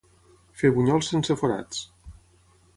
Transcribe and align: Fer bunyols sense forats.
Fer 0.61 0.71
bunyols 0.77 1.11
sense 1.15 1.39
forats. 1.43 1.85